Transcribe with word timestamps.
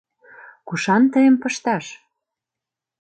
—Кушан 0.67 1.03
тыйым 1.13 1.35
пышташ? 1.41 1.85